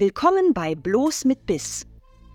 Willkommen 0.00 0.54
bei 0.54 0.74
Bloß 0.74 1.26
mit 1.26 1.44
Biss. 1.44 1.86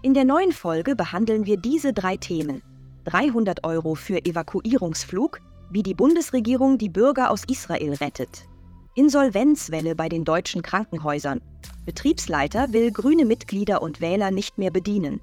In 0.03 0.13
der 0.13 0.23
neuen 0.23 0.51
Folge 0.51 0.95
behandeln 0.95 1.47
wir 1.47 1.57
diese 1.57 1.93
drei 1.93 2.15
Themen. 2.15 2.61
300 3.05 3.63
Euro 3.63 3.95
für 3.95 4.23
Evakuierungsflug, 4.23 5.41
wie 5.71 5.81
die 5.81 5.95
Bundesregierung 5.95 6.77
die 6.77 6.89
Bürger 6.89 7.31
aus 7.31 7.41
Israel 7.49 7.95
rettet. 7.95 8.45
Insolvenzwelle 8.93 9.95
bei 9.95 10.09
den 10.09 10.25
deutschen 10.25 10.61
Krankenhäusern. 10.61 11.41
Betriebsleiter 11.87 12.71
will 12.71 12.91
grüne 12.91 13.25
Mitglieder 13.25 13.81
und 13.81 13.99
Wähler 13.99 14.29
nicht 14.29 14.59
mehr 14.59 14.69
bedienen. 14.69 15.19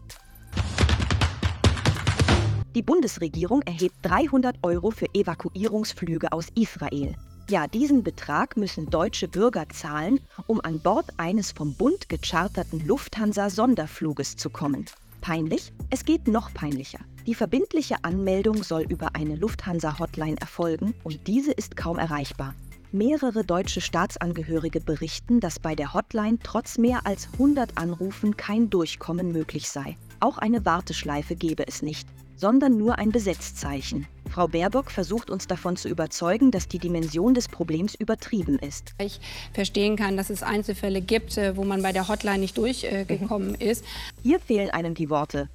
Die 2.75 2.83
Bundesregierung 2.83 3.63
erhebt 3.63 3.95
300 4.03 4.57
Euro 4.65 4.91
für 4.91 5.07
Evakuierungsflüge 5.15 6.33
aus 6.33 6.49
Israel. 6.57 7.15
Ja, 7.53 7.67
diesen 7.67 8.03
Betrag 8.03 8.57
müssen 8.57 8.89
deutsche 8.89 9.29
Bürger 9.29 9.69
zahlen, 9.69 10.21
um 10.47 10.63
an 10.63 10.81
Bord 10.81 11.11
eines 11.19 11.53
vom 11.53 11.75
Bund 11.75 12.09
gecharterten 12.09 12.87
Lufthansa-Sonderfluges 12.87 14.37
zu 14.37 14.49
kommen. 14.49 14.87
Peinlich? 15.21 15.71
Es 15.91 16.07
geht 16.07 16.29
noch 16.29 16.55
peinlicher. 16.55 17.01
Die 17.27 17.35
verbindliche 17.35 17.97
Anmeldung 18.05 18.63
soll 18.63 18.87
über 18.89 19.15
eine 19.17 19.37
Lufthansa-Hotline 19.37 20.41
erfolgen 20.41 20.95
und 21.05 21.27
diese 21.27 21.53
ist 21.53 21.77
kaum 21.77 21.99
erreichbar. 21.99 22.55
Mehrere 22.91 23.45
deutsche 23.45 23.83
Staatsangehörige 23.83 24.81
berichten, 24.81 25.39
dass 25.39 25.59
bei 25.59 25.75
der 25.75 25.93
Hotline 25.93 26.39
trotz 26.43 26.79
mehr 26.79 27.07
als 27.07 27.29
100 27.35 27.77
Anrufen 27.77 28.35
kein 28.39 28.71
Durchkommen 28.71 29.31
möglich 29.31 29.69
sei. 29.69 29.99
Auch 30.21 30.39
eine 30.39 30.65
Warteschleife 30.65 31.37
gebe 31.37 31.69
es 31.69 31.83
nicht, 31.83 32.09
sondern 32.35 32.79
nur 32.79 32.97
ein 32.99 33.11
Besetzzeichen. 33.11 34.07
Frau 34.33 34.49
Baerbock 34.49 34.91
versucht 34.91 35.29
uns 35.29 35.47
davon 35.47 35.77
zu 35.77 35.91
überzeugen, 35.91 36.51
dass 36.51 36.67
die 36.67 36.79
Dimension 36.79 37.35
des 37.35 37.49
Problems 37.49 37.95
übertrieben 37.95 38.59
ist. 38.59 38.95
Ich 38.97 39.21
verstehen 39.53 39.95
kann, 39.95 40.17
dass 40.17 40.31
es 40.31 40.43
Einzelfälle 40.43 41.03
gibt, 41.03 41.37
äh, 41.37 41.55
wo 41.55 41.65
man 41.65 41.83
bei 41.83 41.93
der 41.93 42.09
Hotline 42.09 42.39
nicht 42.39 42.57
durchgekommen 42.57 43.51
mhm. 43.51 43.57
ist. 43.57 43.85
Hier 44.23 44.41
fehlen 44.41 44.71
einem 44.71 44.95
die 44.95 45.11
Worte. 45.11 45.51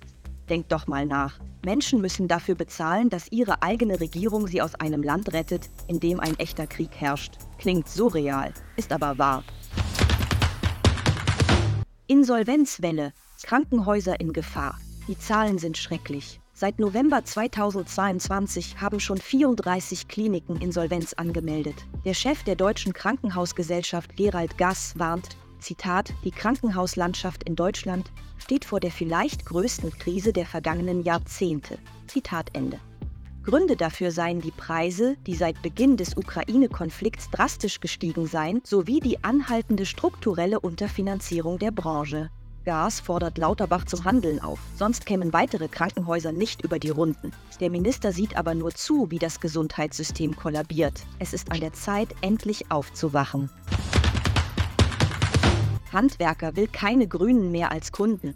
Denkt 0.47 0.71
doch 0.71 0.85
mal 0.85 1.07
nach. 1.07 1.39
Menschen 1.65 2.01
müssen 2.01 2.27
dafür 2.27 2.53
bezahlen, 2.53 3.09
dass 3.09 3.31
ihre 3.31 3.63
eigene 3.63 3.99
Regierung 3.99 4.45
sie 4.45 4.61
aus 4.61 4.75
einem 4.75 5.01
Land 5.01 5.33
rettet, 5.33 5.71
in 5.87 5.99
dem 5.99 6.19
ein 6.19 6.37
echter 6.37 6.67
Krieg 6.67 6.91
herrscht. 6.93 7.33
Klingt 7.57 7.89
surreal, 7.89 8.53
ist 8.75 8.91
aber 8.91 9.17
wahr. 9.17 9.43
Insolvenzwelle. 12.05 13.11
Krankenhäuser 13.41 14.19
in 14.19 14.33
Gefahr. 14.33 14.77
Die 15.07 15.17
Zahlen 15.17 15.57
sind 15.57 15.77
schrecklich. 15.77 16.39
Seit 16.59 16.79
November 16.79 17.23
2022 17.23 18.81
haben 18.81 18.99
schon 18.99 19.19
34 19.19 20.07
Kliniken 20.07 20.59
Insolvenz 20.59 21.13
angemeldet. 21.13 21.75
Der 22.03 22.15
Chef 22.15 22.41
der 22.45 22.55
Deutschen 22.55 22.93
Krankenhausgesellschaft 22.93 24.15
Gerald 24.15 24.57
Gass 24.57 24.97
warnt, 24.97 25.37
Zitat, 25.59 26.15
die 26.23 26.31
Krankenhauslandschaft 26.31 27.43
in 27.43 27.55
Deutschland 27.55 28.11
steht 28.39 28.65
vor 28.65 28.79
der 28.79 28.89
vielleicht 28.89 29.45
größten 29.45 29.91
Krise 29.99 30.33
der 30.33 30.47
vergangenen 30.47 31.03
Jahrzehnte. 31.03 31.77
Zitat 32.07 32.49
Ende. 32.53 32.79
Gründe 33.43 33.75
dafür 33.75 34.09
seien 34.09 34.41
die 34.41 34.49
Preise, 34.49 35.15
die 35.27 35.35
seit 35.35 35.61
Beginn 35.61 35.95
des 35.95 36.17
Ukraine-Konflikts 36.17 37.29
drastisch 37.29 37.81
gestiegen 37.81 38.25
seien, 38.25 38.61
sowie 38.63 38.99
die 38.99 39.23
anhaltende 39.23 39.85
strukturelle 39.85 40.59
Unterfinanzierung 40.59 41.59
der 41.59 41.69
Branche. 41.69 42.31
Gas 42.67 42.99
fordert 42.99 43.37
Lauterbach 43.37 43.85
zum 43.85 44.03
Handeln 44.03 44.41
auf, 44.41 44.59
sonst 44.75 45.05
kämen 45.05 45.31
weitere 45.31 45.69
Krankenhäuser 45.69 46.33
nicht 46.33 46.65
über 46.65 46.79
die 46.79 46.89
Runden. 46.89 47.31
Der 47.61 47.69
Minister 47.69 48.11
sieht 48.11 48.35
aber 48.35 48.55
nur 48.55 48.71
zu, 48.71 49.09
wie 49.09 49.19
das 49.19 49.39
Gesundheitssystem 49.39 50.35
kollabiert. 50.35 51.05
Es 51.17 51.31
ist 51.31 51.49
an 51.49 51.61
der 51.61 51.71
Zeit, 51.71 52.09
endlich 52.19 52.69
aufzuwachen. 52.69 53.49
Handwerker 55.93 56.57
will 56.57 56.67
keine 56.67 57.07
Grünen 57.07 57.53
mehr 57.53 57.71
als 57.71 57.93
Kunden. 57.93 58.35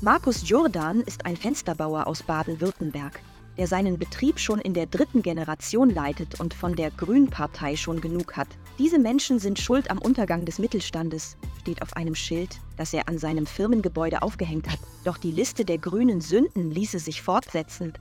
Markus 0.00 0.48
Jordan 0.48 1.02
ist 1.02 1.24
ein 1.24 1.36
Fensterbauer 1.36 2.08
aus 2.08 2.24
Baden-Württemberg 2.24 3.20
der 3.60 3.66
seinen 3.66 3.98
Betrieb 3.98 4.38
schon 4.38 4.58
in 4.58 4.72
der 4.72 4.86
dritten 4.86 5.20
Generation 5.20 5.90
leitet 5.90 6.40
und 6.40 6.54
von 6.54 6.76
der 6.76 6.90
Grünpartei 6.90 7.76
schon 7.76 8.00
genug 8.00 8.38
hat. 8.38 8.48
Diese 8.80 8.98
Menschen 8.98 9.38
sind 9.38 9.58
schuld 9.58 9.90
am 9.90 9.98
Untergang 9.98 10.46
des 10.46 10.58
Mittelstandes, 10.58 11.36
steht 11.60 11.82
auf 11.82 11.94
einem 11.98 12.14
Schild, 12.14 12.60
das 12.78 12.94
er 12.94 13.10
an 13.10 13.18
seinem 13.18 13.44
Firmengebäude 13.44 14.22
aufgehängt 14.22 14.70
hat. 14.70 14.78
Doch 15.04 15.18
die 15.18 15.32
Liste 15.32 15.66
der 15.66 15.76
grünen 15.76 16.22
Sünden 16.22 16.70
ließe 16.70 16.98
sich 16.98 17.20
fortsetzen. 17.20 17.92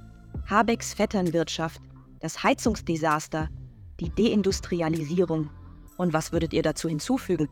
Habecks 0.50 0.94
Vetternwirtschaft, 0.94 1.82
das 2.22 2.44
Heizungsdesaster, 2.44 3.50
die 4.00 4.10
Deindustrialisierung. 4.10 5.50
Und 5.98 6.14
was 6.14 6.32
würdet 6.32 6.54
ihr 6.54 6.64
dazu 6.64 6.88
hinzufügen? 6.88 7.50